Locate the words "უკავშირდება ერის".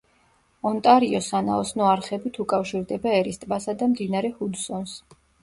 2.45-3.39